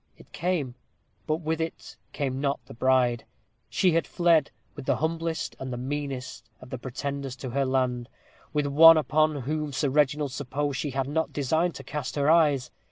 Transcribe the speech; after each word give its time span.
It 0.17 0.31
came. 0.31 0.73
But 1.27 1.41
with 1.41 1.61
it 1.61 1.95
came 2.11 2.41
not 2.41 2.59
the 2.65 2.73
bride. 2.73 3.23
She 3.69 3.91
had 3.91 4.07
fled, 4.07 4.49
with 4.73 4.87
the 4.87 4.95
humblest 4.95 5.55
and 5.59 5.71
the 5.71 5.77
meanest 5.77 6.49
of 6.59 6.71
the 6.71 6.79
pretenders 6.79 7.35
to 7.35 7.51
her 7.51 7.71
hand 7.71 8.09
with 8.51 8.65
one 8.65 8.97
upon 8.97 9.41
whom 9.41 9.71
Sir 9.71 9.89
Reginald 9.89 10.31
supposed 10.31 10.79
she 10.79 10.89
had 10.89 11.07
not 11.07 11.31
deigned 11.33 11.75
to 11.75 11.83
cast 11.83 12.15
her 12.15 12.31
eyes. 12.31 12.71